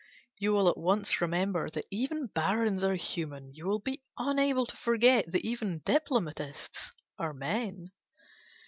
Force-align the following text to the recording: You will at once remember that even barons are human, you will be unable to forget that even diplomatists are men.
You 0.39 0.53
will 0.53 0.67
at 0.67 0.79
once 0.79 1.21
remember 1.21 1.69
that 1.69 1.85
even 1.91 2.25
barons 2.25 2.83
are 2.83 2.95
human, 2.95 3.53
you 3.53 3.67
will 3.67 3.77
be 3.77 4.01
unable 4.17 4.65
to 4.65 4.75
forget 4.75 5.31
that 5.31 5.45
even 5.45 5.83
diplomatists 5.85 6.91
are 7.19 7.35
men. 7.35 7.91